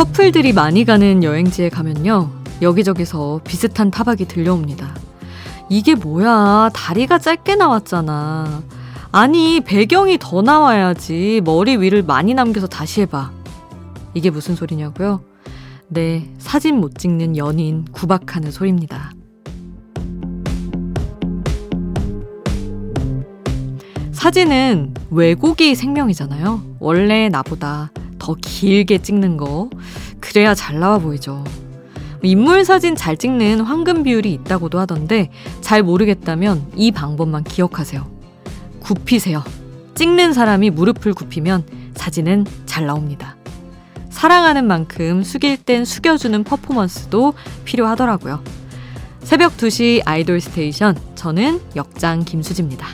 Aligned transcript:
커플들이 0.00 0.54
많이 0.54 0.86
가는 0.86 1.22
여행지에 1.22 1.68
가면요. 1.68 2.30
여기저기서 2.62 3.42
비슷한 3.44 3.90
타박이 3.90 4.24
들려옵니다. 4.24 4.94
이게 5.68 5.94
뭐야. 5.94 6.70
다리가 6.72 7.18
짧게 7.18 7.56
나왔잖아. 7.56 8.62
아니, 9.12 9.60
배경이 9.60 10.16
더 10.18 10.40
나와야지. 10.40 11.42
머리 11.44 11.76
위를 11.76 12.02
많이 12.02 12.32
남겨서 12.32 12.66
다시 12.66 13.02
해봐. 13.02 13.30
이게 14.14 14.30
무슨 14.30 14.56
소리냐고요? 14.56 15.20
네, 15.88 16.30
사진 16.38 16.80
못 16.80 16.96
찍는 16.96 17.36
연인 17.36 17.84
구박하는 17.92 18.50
소리입니다. 18.52 19.12
사진은 24.12 24.94
왜곡이 25.10 25.74
생명이잖아요. 25.74 26.62
원래 26.78 27.28
나보다 27.28 27.90
더 28.30 28.36
길게 28.40 28.98
찍는 28.98 29.36
거. 29.36 29.70
그래야 30.20 30.54
잘 30.54 30.78
나와 30.78 30.98
보이죠. 30.98 31.42
인물 32.22 32.64
사진 32.64 32.94
잘 32.94 33.16
찍는 33.16 33.60
황금 33.60 34.02
비율이 34.02 34.32
있다고도 34.32 34.78
하던데 34.78 35.30
잘 35.60 35.82
모르겠다면 35.82 36.72
이 36.76 36.92
방법만 36.92 37.44
기억하세요. 37.44 38.06
굽히세요. 38.80 39.42
찍는 39.94 40.32
사람이 40.32 40.70
무릎을 40.70 41.14
굽히면 41.14 41.64
사진은 41.94 42.46
잘 42.66 42.86
나옵니다. 42.86 43.36
사랑하는 44.10 44.66
만큼 44.66 45.22
숙일 45.22 45.56
땐 45.56 45.84
숙여주는 45.84 46.44
퍼포먼스도 46.44 47.34
필요하더라고요. 47.64 48.42
새벽 49.22 49.56
2시 49.56 50.02
아이돌 50.04 50.40
스테이션. 50.40 50.96
저는 51.14 51.60
역장 51.74 52.24
김수지입니다. 52.24 52.86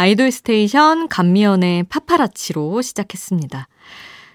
아이돌 0.00 0.30
스테이션 0.30 1.08
간미연의 1.08 1.82
파파라치로 1.90 2.80
시작했습니다. 2.80 3.68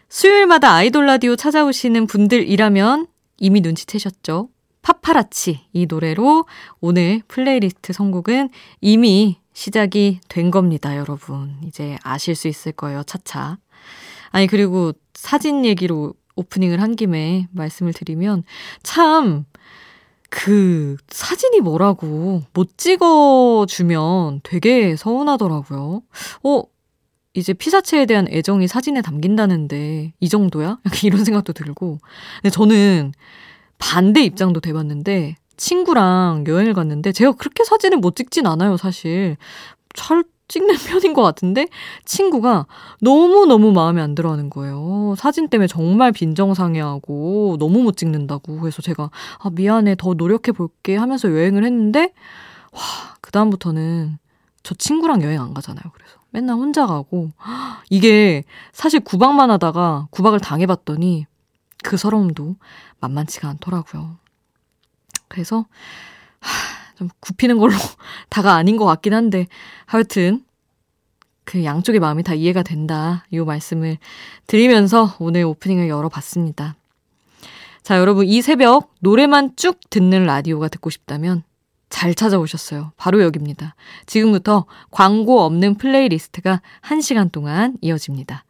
수요일마다 0.10 0.76
아이돌 0.76 1.08
라디오 1.08 1.36
찾아오시는 1.36 2.06
분들이라면 2.06 3.08
이미 3.40 3.62
눈치채셨죠? 3.62 4.50
파파라치 4.84 5.62
이 5.74 5.88
노래로 5.88 6.46
오늘 6.82 7.24
플레이리스트 7.28 7.94
선곡은 7.94 8.52
이미 8.80 9.40
시작이 9.54 10.20
된 10.30 10.52
겁니다, 10.52 10.96
여러분. 10.98 11.56
이제 11.66 11.98
아실 12.04 12.36
수 12.36 12.48
있을 12.48 12.72
거예요, 12.72 13.02
차차. 13.02 13.58
아니, 14.30 14.46
그리고 14.46 14.94
사진 15.16 15.66
얘기로 15.66 16.14
오프닝을 16.36 16.80
한 16.80 16.96
김에 16.96 17.48
말씀을 17.52 17.92
드리면 17.92 18.44
참 18.84 19.46
그 20.36 20.98
사진이 21.08 21.62
뭐라고 21.62 22.44
못 22.54 22.78
찍어주면 22.78 24.42
되게 24.44 24.98
서운하더라고요. 24.98 26.02
어, 26.44 26.64
이제 27.34 27.54
피사체에 27.54 28.06
대한 28.06 28.28
애정이 28.30 28.68
사진에 28.68 29.02
담긴다는데 29.02 30.14
이 30.20 30.30
정도야? 30.30 30.80
이런 31.06 31.24
생각도 31.24 31.54
들고. 31.54 32.00
근데 32.42 32.50
저는 32.50 33.14
반대 33.78 34.24
입장도 34.24 34.60
돼봤는데 34.60 35.38
친구랑 35.56 36.44
여행을 36.48 36.74
갔는데 36.74 37.14
제가 37.14 37.32
그렇게 37.32 37.64
사진을 37.64 38.00
못 38.00 38.18
찍진 38.18 38.46
않아요, 38.46 38.76
사실. 38.76 39.38
잘 39.94 40.26
찍는 40.48 40.76
편인 40.88 41.14
것 41.14 41.22
같은데 41.22 41.68
친구가 42.06 42.68
너무너무 43.02 43.72
마음에 43.72 44.02
안 44.02 44.16
들어 44.16 44.32
하는 44.32 44.50
거예요. 44.50 45.16
사진 45.18 45.50
때문에 45.50 45.68
정말 45.68 46.12
빈정상해하고 46.12 47.58
너무 47.60 47.84
못 47.84 47.98
찍는다고. 47.98 48.60
그래서 48.60 48.82
제가 48.82 49.10
아, 49.40 49.50
미안해. 49.52 49.96
더 49.98 50.14
노력해 50.14 50.52
볼게 50.52 50.96
하면서 50.96 51.30
여행을 51.30 51.64
했는데 51.64 52.14
와, 52.72 52.82
그다음부터는 53.22 54.18
저 54.64 54.76
친구랑 54.76 55.22
여행 55.24 55.42
안 55.42 55.54
가잖아요. 55.54 55.84
그래서 55.94 56.18
맨날 56.32 56.56
혼자 56.58 56.86
가고 56.86 57.32
이게 57.90 58.44
사실 58.74 59.00
구박만 59.00 59.50
하다가 59.52 60.08
구박을 60.12 60.40
당해 60.40 60.66
봤더니 60.66 61.26
그 61.84 61.98
서러움도 61.98 62.56
만만치가 63.00 63.48
않더라고요. 63.48 64.18
그래서 65.28 65.66
하, 66.40 66.85
좀 66.96 67.10
굽히는 67.20 67.58
걸로 67.58 67.74
다가 68.30 68.56
아닌 68.56 68.78
것 68.78 68.86
같긴 68.86 69.14
한데 69.14 69.48
하여튼 69.86 70.44
그 71.44 71.64
양쪽의 71.64 72.00
마음이 72.00 72.24
다 72.24 72.34
이해가 72.34 72.64
된다. 72.64 73.26
이 73.32 73.38
말씀을 73.40 73.98
드리면서 74.48 75.16
오늘 75.20 75.44
오프닝을 75.44 75.88
열어봤습니다. 75.88 76.76
자, 77.84 78.00
여러분 78.00 78.26
이 78.26 78.42
새벽 78.42 78.94
노래만 79.00 79.56
쭉 79.56 79.80
듣는 79.92 80.26
라디오가 80.26 80.68
듣고 80.68 80.90
싶다면 80.90 81.44
잘 81.90 82.16
찾아오셨어요. 82.16 82.94
바로 82.98 83.22
여기입니다. 83.22 83.76
지금부터 84.08 84.66
광고 84.90 85.42
없는 85.42 85.76
플레이리스트가 85.76 86.62
1시간 86.82 87.32
동안 87.32 87.78
이어집니다. 87.82 88.44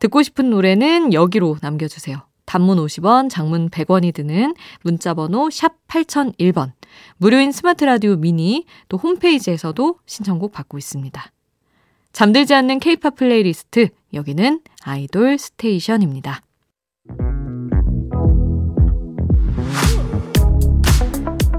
듣고 0.00 0.22
싶은 0.22 0.50
노래는 0.50 1.12
여기로 1.12 1.58
남겨주세요. 1.62 2.26
단문 2.46 2.78
50원, 2.78 3.30
장문 3.30 3.70
100원이 3.70 4.14
드는 4.14 4.54
문자번호 4.82 5.50
샵 5.50 5.74
8001번. 5.88 6.72
무료인 7.16 7.52
스마트 7.52 7.84
라디오 7.84 8.16
미니 8.16 8.66
또 8.88 8.96
홈페이지에서도 8.96 9.98
신청곡 10.06 10.52
받고 10.52 10.78
있습니다. 10.78 11.32
잠들지 12.12 12.54
않는 12.54 12.78
케이팝 12.78 13.16
플레이리스트 13.16 13.88
여기는 14.12 14.60
아이돌 14.84 15.38
스테이션입니다. 15.38 16.42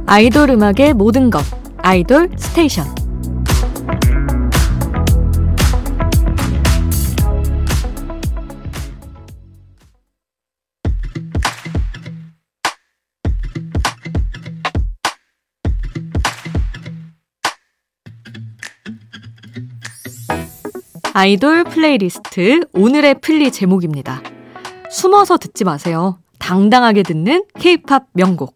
아이돌 0.07 0.51
음악의 0.51 0.93
모든 0.93 1.29
것 1.29 1.43
아이돌 1.79 2.29
스테이션 2.37 3.04
아이돌 21.17 21.63
플레이리스트 21.63 22.59
오늘의 22.73 23.21
플리 23.21 23.49
제목입니다. 23.49 24.21
숨어서 24.91 25.37
듣지 25.37 25.63
마세요. 25.63 26.19
당당하게 26.39 27.03
듣는 27.03 27.45
케이팝 27.57 28.07
명곡. 28.11 28.53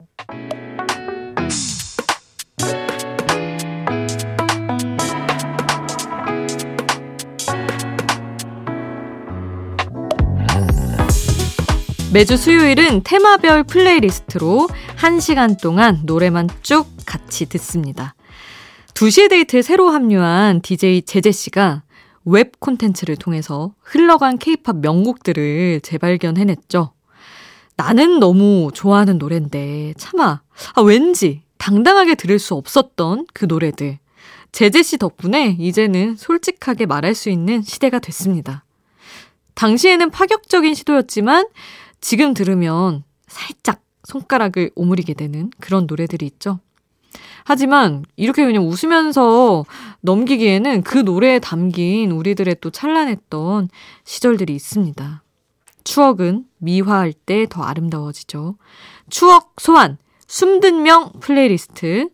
매주 12.11 12.35
수요일은 12.35 13.03
테마별 13.05 13.63
플레이리스트로 13.63 14.67
1시간 14.97 15.61
동안 15.61 16.01
노래만 16.03 16.49
쭉 16.61 16.87
같이 17.05 17.45
듣습니다. 17.47 18.15
2시의 18.95 19.29
데이트에 19.29 19.61
새로 19.61 19.91
합류한 19.91 20.61
DJ 20.61 21.03
재재씨가 21.03 21.83
웹 22.25 22.59
콘텐츠를 22.59 23.15
통해서 23.15 23.73
흘러간 23.81 24.37
케이팝 24.37 24.77
명곡들을 24.77 25.81
재발견해냈죠. 25.81 26.93
나는 27.75 28.19
너무 28.19 28.71
좋아하는 28.73 29.17
노래인데 29.17 29.93
차마 29.97 30.41
아, 30.75 30.81
왠지 30.81 31.43
당당하게 31.57 32.15
들을 32.15 32.37
수 32.39 32.55
없었던 32.55 33.27
그 33.33 33.45
노래들. 33.45 33.99
재재 34.51 34.81
씨 34.81 34.97
덕분에 34.97 35.57
이제는 35.59 36.15
솔직하게 36.15 36.87
말할 36.87 37.15
수 37.15 37.29
있는 37.29 37.61
시대가 37.61 37.99
됐습니다. 37.99 38.65
당시에는 39.53 40.09
파격적인 40.09 40.73
시도였지만 40.73 41.47
지금 42.01 42.33
들으면 42.33 43.03
살짝 43.27 43.81
손가락을 44.05 44.71
오므리게 44.75 45.13
되는 45.13 45.51
그런 45.59 45.85
노래들이 45.85 46.25
있죠. 46.25 46.59
하지만 47.43 48.05
이렇게 48.15 48.45
그냥 48.45 48.67
웃으면서 48.67 49.65
넘기기에는 50.01 50.83
그 50.83 50.97
노래에 50.97 51.39
담긴 51.39 52.11
우리들의 52.11 52.57
또 52.61 52.69
찬란했던 52.69 53.69
시절들이 54.03 54.53
있습니다. 54.55 55.23
추억은 55.83 56.45
미화할 56.57 57.13
때 57.13 57.47
더 57.47 57.63
아름다워지죠. 57.63 58.55
추억 59.09 59.55
소환, 59.59 59.97
숨듣명 60.27 61.11
플레이리스트. 61.19 62.09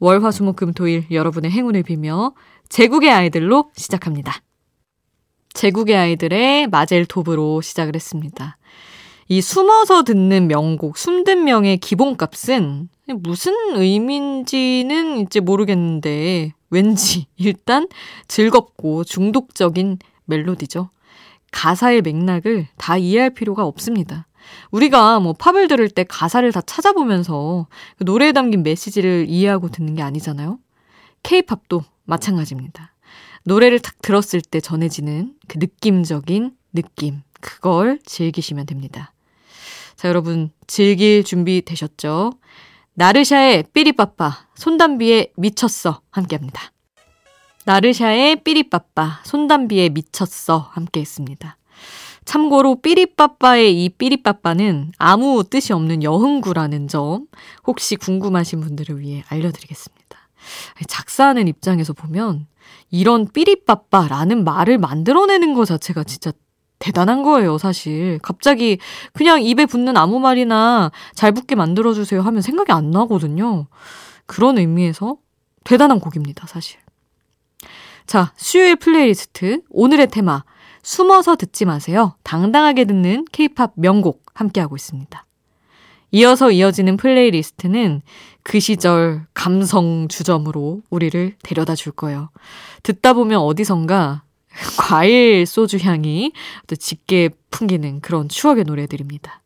월화수목금토일 0.00 1.06
여러분의 1.12 1.52
행운을 1.52 1.84
비며 1.84 2.32
제국의 2.68 3.12
아이들로 3.12 3.70
시작합니다. 3.76 4.42
제국의 5.54 5.96
아이들의 5.96 6.66
마젤토브로 6.68 7.60
시작을 7.60 7.94
했습니다. 7.94 8.56
이 9.28 9.40
숨어서 9.40 10.02
듣는 10.02 10.48
명곡, 10.48 10.98
숨듣명의 10.98 11.76
기본값은 11.76 12.88
무슨 13.12 13.52
의미인지는 13.74 15.20
이제 15.20 15.40
모르겠는데 15.40 16.52
왠지 16.70 17.26
일단 17.36 17.88
즐겁고 18.28 19.04
중독적인 19.04 19.98
멜로디죠. 20.24 20.90
가사의 21.50 22.02
맥락을 22.02 22.66
다 22.76 22.96
이해할 22.96 23.30
필요가 23.30 23.64
없습니다. 23.64 24.26
우리가 24.70 25.20
뭐 25.20 25.34
팝을 25.34 25.68
들을 25.68 25.88
때 25.88 26.04
가사를 26.04 26.50
다 26.52 26.60
찾아보면서 26.62 27.66
그 27.96 28.04
노래에 28.04 28.32
담긴 28.32 28.62
메시지를 28.62 29.26
이해하고 29.28 29.68
듣는 29.68 29.94
게 29.94 30.02
아니잖아요. 30.02 30.58
케이팝도 31.22 31.84
마찬가지입니다. 32.04 32.94
노래를 33.44 33.80
딱 33.80 34.00
들었을 34.02 34.40
때 34.40 34.60
전해지는 34.60 35.34
그 35.48 35.58
느낌적인 35.58 36.52
느낌. 36.72 37.22
그걸 37.40 37.98
즐기시면 38.04 38.66
됩니다. 38.66 39.12
자, 39.96 40.08
여러분, 40.08 40.50
즐길 40.66 41.24
준비 41.24 41.62
되셨죠? 41.62 42.32
나르샤의 42.94 43.64
삐리빠빠, 43.72 44.48
손담비의 44.54 45.32
미쳤어. 45.36 46.02
함께 46.10 46.36
합니다. 46.36 46.72
나르샤의 47.64 48.42
삐리빠빠, 48.44 49.20
손담비의 49.24 49.90
미쳤어. 49.90 50.58
함께 50.58 51.00
했습니다. 51.00 51.56
참고로 52.26 52.82
삐리빠빠의 52.82 53.82
이 53.82 53.88
삐리빠빠는 53.88 54.92
아무 54.98 55.42
뜻이 55.48 55.72
없는 55.72 56.02
여흥구라는 56.02 56.88
점 56.88 57.26
혹시 57.66 57.96
궁금하신 57.96 58.60
분들을 58.60 59.00
위해 59.00 59.24
알려드리겠습니다. 59.28 60.18
작사하는 60.86 61.48
입장에서 61.48 61.94
보면 61.94 62.46
이런 62.90 63.26
삐리빠빠라는 63.26 64.44
말을 64.44 64.76
만들어내는 64.76 65.54
것 65.54 65.64
자체가 65.64 66.04
진짜 66.04 66.30
대단한 66.82 67.22
거예요, 67.22 67.58
사실. 67.58 68.18
갑자기 68.22 68.78
그냥 69.12 69.40
입에 69.40 69.66
붙는 69.66 69.96
아무 69.96 70.18
말이나 70.18 70.90
잘 71.14 71.30
붙게 71.30 71.54
만들어주세요 71.54 72.20
하면 72.22 72.42
생각이 72.42 72.72
안 72.72 72.90
나거든요. 72.90 73.68
그런 74.26 74.58
의미에서 74.58 75.16
대단한 75.62 76.00
곡입니다, 76.00 76.48
사실. 76.48 76.80
자, 78.04 78.32
수요일 78.36 78.74
플레이리스트. 78.74 79.62
오늘의 79.70 80.08
테마. 80.08 80.42
숨어서 80.82 81.36
듣지 81.36 81.66
마세요. 81.66 82.16
당당하게 82.24 82.84
듣는 82.84 83.26
케이팝 83.30 83.74
명곡 83.76 84.26
함께하고 84.34 84.74
있습니다. 84.74 85.24
이어서 86.10 86.50
이어지는 86.50 86.96
플레이리스트는 86.96 88.02
그 88.42 88.58
시절 88.58 89.24
감성 89.34 90.08
주점으로 90.08 90.82
우리를 90.90 91.36
데려다 91.44 91.76
줄 91.76 91.92
거예요. 91.92 92.30
듣다 92.82 93.12
보면 93.12 93.38
어디선가 93.38 94.24
과일 94.78 95.46
소주 95.46 95.78
향이 95.78 96.32
또 96.66 96.76
짙게 96.76 97.30
풍기는 97.50 98.00
그런 98.00 98.28
추억의 98.28 98.64
노래들입니다. 98.64 99.42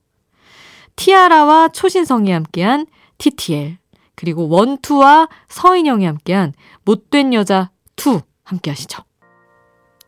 티아라와 0.97 1.69
초신성이 1.69 2.31
함께한 2.33 2.87
TTL, 3.19 3.79
그리고 4.15 4.49
원투와 4.49 5.29
서인영이 5.49 6.05
함께한 6.05 6.55
못된 6.85 7.35
여자 7.35 7.71
2 7.97 8.21
함께 8.45 8.71
하시죠. 8.71 9.03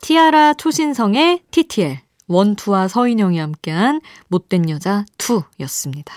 티아라 0.01 0.53
초신성의 0.53 1.43
TTL, 1.51 1.99
원투와 2.27 2.87
서인영이 2.87 3.37
함께한 3.37 4.01
못된 4.27 4.69
여자 4.69 5.05
2였습니다. 5.17 6.11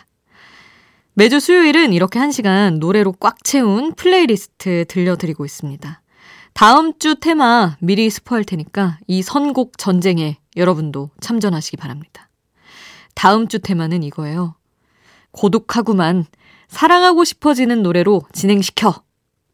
매주 1.15 1.41
수요일은 1.41 1.93
이렇게 1.93 2.19
한 2.19 2.33
시간 2.33 2.79
노래로 2.79 3.13
꽉 3.21 3.45
채운 3.45 3.93
플레이리스트 3.95 4.87
들려드리고 4.89 5.45
있습니다. 5.45 6.02
다음 6.55 6.99
주 6.99 7.15
테마 7.17 7.77
미리 7.81 8.09
스포할 8.11 8.45
테니까 8.45 8.99
이 9.07 9.23
선곡 9.23 9.79
전쟁에 9.79 10.39
여러분도 10.57 11.11
참전하시기 11.21 11.77
바랍니다. 11.77 12.29
다음 13.15 13.49
주 13.49 13.59
테마는 13.59 14.03
이거예요. 14.03 14.55
고독하구만 15.33 16.27
사랑하고 16.69 17.25
싶어지는 17.25 17.83
노래로 17.83 18.23
진행시켜. 18.33 19.03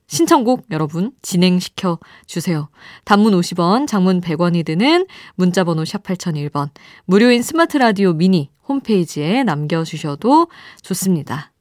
신청곡 0.07 0.67
여러분 0.71 1.13
진행시켜 1.21 1.99
주세요. 2.27 2.69
단문 3.05 3.33
50원, 3.35 3.87
장문 3.87 4.21
100원이 4.21 4.65
드는 4.65 5.07
문자번호 5.35 5.85
샵 5.85 6.03
8001번, 6.03 6.71
무료인 7.05 7.43
스마트 7.43 7.77
라디오 7.77 8.15
미니 8.15 8.51
홈페이지에 8.69 9.45
남겨주셔도 9.45 10.49
좋습니다. 10.83 11.53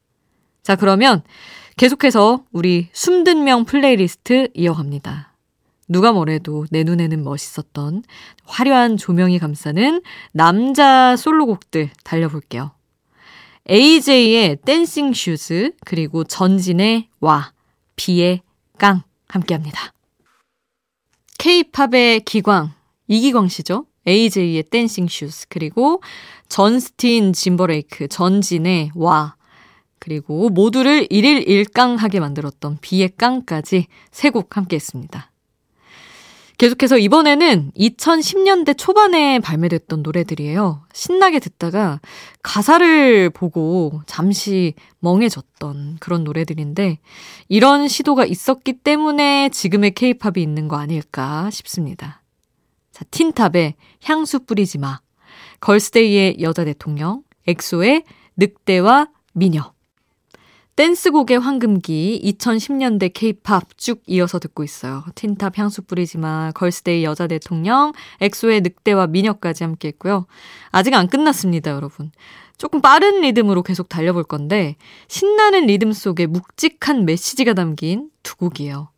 자, 0.67 0.75
그러면 0.75 1.23
계속해서 1.77 2.43
우리 2.51 2.89
숨듣명 2.91 3.63
플레이리스트 3.63 4.49
이어갑니다. 4.53 5.31
누가 5.87 6.11
뭐래도 6.11 6.65
내 6.71 6.83
눈에는 6.83 7.23
멋있었던 7.23 8.03
화려한 8.43 8.97
조명이 8.97 9.39
감싸는 9.39 10.01
남자 10.33 11.15
솔로곡들 11.15 11.91
달려볼게요. 12.03 12.71
AJ의 13.69 14.57
Dancing 14.65 15.13
Shoes, 15.13 15.71
그리고 15.85 16.25
전진의 16.25 17.07
와, 17.21 17.53
비의 17.95 18.41
깡 18.77 19.03
함께 19.29 19.53
합니다. 19.53 19.93
K-팝의 21.37 22.25
기광, 22.25 22.73
이기광 23.07 23.47
씨죠? 23.47 23.85
AJ의 24.05 24.63
Dancing 24.63 25.07
Shoes, 25.07 25.45
그리고 25.47 26.01
전스틴 26.49 27.31
짐버레이크, 27.31 28.09
전진의 28.09 28.91
와, 28.95 29.37
그리고 29.99 30.49
모두를 30.49 31.07
일일 31.09 31.47
일깡하게 31.47 32.19
만들었던 32.19 32.77
비의 32.81 33.11
깡까지 33.17 33.87
세 34.11 34.29
곡 34.29 34.57
함께 34.57 34.75
했습니다. 34.75 35.31
계속해서 36.57 36.97
이번에는 36.97 37.71
2010년대 37.77 38.75
초반에 38.77 39.37
발매됐던 39.39 40.01
노래들이에요. 40.01 40.83
신나게 40.91 41.37
듣다가 41.39 42.01
가사를 42.41 43.29
보고 43.29 44.01
잠시 44.07 44.73
멍해졌던 44.99 45.97
그런 45.99 46.23
노래들인데 46.23 46.97
이런 47.47 47.87
시도가 47.87 48.25
있었기 48.25 48.79
때문에 48.79 49.49
지금의 49.49 49.91
케이팝이 49.91 50.41
있는 50.41 50.67
거 50.67 50.77
아닐까 50.77 51.47
싶습니다. 51.51 52.23
자, 52.91 53.05
틴탑의 53.11 53.75
향수 54.05 54.39
뿌리지 54.39 54.79
마. 54.79 54.99
걸스데이의 55.59 56.37
여자 56.41 56.65
대통령, 56.65 57.21
엑소의 57.45 58.03
늑대와 58.35 59.09
미녀. 59.33 59.76
댄스곡의 60.77 61.39
황금기 61.39 62.21
2010년대 62.23 63.09
케이팝 63.11 63.79
쭉 63.79 64.03
이어서 64.05 64.37
듣고 64.37 64.63
있어요. 64.63 65.03
틴탑 65.15 65.57
향수 65.57 65.81
뿌리지 65.81 66.19
마, 66.19 66.51
걸스데이 66.53 67.03
여자 67.03 67.25
대통령, 67.25 67.93
엑소의 68.21 68.61
늑대와 68.61 69.07
미녀까지 69.07 69.63
함께 69.63 69.87
했고요. 69.87 70.27
아직 70.69 70.93
안 70.93 71.07
끝났습니다, 71.07 71.71
여러분. 71.71 72.11
조금 72.59 72.79
빠른 72.79 73.21
리듬으로 73.21 73.63
계속 73.63 73.89
달려볼 73.89 74.23
건데 74.25 74.75
신나는 75.07 75.65
리듬 75.65 75.93
속에 75.93 76.27
묵직한 76.27 77.05
메시지가 77.05 77.55
담긴 77.55 78.11
두 78.21 78.35
곡이에요. 78.37 78.89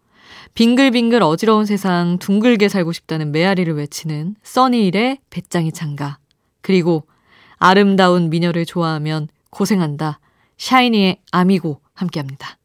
빙글빙글 0.56 1.24
어지러운 1.24 1.66
세상 1.66 2.20
둥글게 2.20 2.68
살고 2.68 2.92
싶다는 2.92 3.32
메아리를 3.32 3.74
외치는 3.74 4.36
써니힐의 4.44 5.20
베짱이 5.30 5.72
찬가 5.72 6.18
그리고 6.60 7.04
아름다운 7.58 8.30
미녀를 8.30 8.66
좋아하면 8.66 9.30
고생한다. 9.50 10.20
샤이니의 10.60 11.18
아미고 11.32 11.82
함께합니다. 11.94 12.58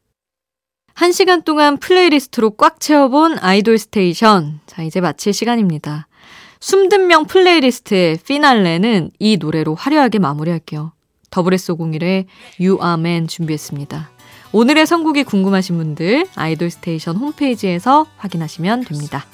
한 0.93 1.11
시간 1.11 1.41
동안 1.41 1.77
플레이리스트로 1.77 2.51
꽉 2.51 2.79
채워본 2.79 3.39
아이돌 3.39 3.77
스테이션. 3.77 4.61
자, 4.65 4.83
이제 4.83 5.01
마칠 5.01 5.33
시간입니다. 5.33 6.07
숨듣명 6.61 7.25
플레이리스트의 7.25 8.17
피날레는 8.25 9.11
이 9.19 9.37
노래로 9.37 9.75
화려하게 9.75 10.19
마무리할게요. 10.19 10.93
더블S501의 11.31 12.25
U 12.59 12.79
R 12.81 12.99
Man 12.99 13.27
준비했습니다. 13.27 14.09
오늘의 14.53 14.87
선곡이 14.87 15.25
궁금하신 15.25 15.77
분들 15.77 16.27
아이돌 16.35 16.69
스테이션 16.69 17.17
홈페이지에서 17.17 18.05
확인하시면 18.15 18.85
됩니다. 18.85 19.25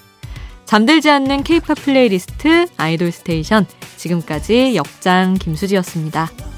잠들지 0.65 1.12
않는 1.12 1.44
케이팝 1.44 1.77
플레이리스트 1.77 2.65
아이돌 2.77 3.12
스테이션 3.12 3.68
지금까지 3.98 4.75
역장 4.75 5.36
김수지였습니다. 5.36 6.50